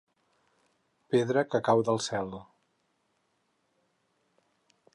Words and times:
Pedra 1.15 1.43
que 1.51 1.61
cau 1.67 1.83
del 1.89 2.01
cel. 2.07 2.33